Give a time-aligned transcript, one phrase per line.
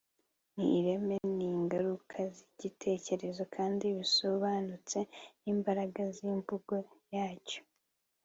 [0.55, 4.99] ni ireme ningaruka zigitekerezo kandi bisobanutse
[5.41, 6.75] nimbaraga zimvugo
[7.15, 7.61] yacyo